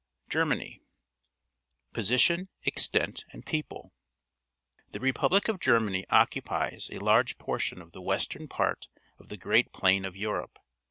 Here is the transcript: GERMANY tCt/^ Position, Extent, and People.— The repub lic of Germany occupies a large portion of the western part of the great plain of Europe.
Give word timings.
GERMANY 0.29 0.81
tCt/^ 1.23 1.93
Position, 1.93 2.49
Extent, 2.63 3.23
and 3.33 3.45
People.— 3.45 3.93
The 4.93 4.99
repub 4.99 5.31
lic 5.33 5.47
of 5.47 5.59
Germany 5.59 6.07
occupies 6.09 6.89
a 6.91 6.97
large 6.97 7.37
portion 7.37 7.79
of 7.83 7.91
the 7.91 8.01
western 8.01 8.47
part 8.47 8.87
of 9.19 9.29
the 9.29 9.37
great 9.37 9.71
plain 9.73 10.03
of 10.03 10.17
Europe. 10.17 10.57